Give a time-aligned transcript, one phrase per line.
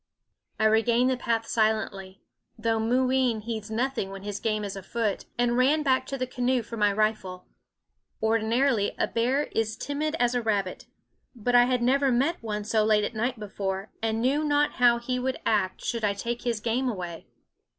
[0.59, 2.23] I regained the path silently
[2.57, 6.63] though Mooween heeds nothing when his game is afoot and ran back to the canoe
[6.63, 7.45] for my rifle.
[8.19, 10.87] Ordinarily a bear is timid as a rabbit;
[11.35, 14.97] but I had never met one so late at night before, and knew not how
[14.97, 17.27] he would act should I take his game away.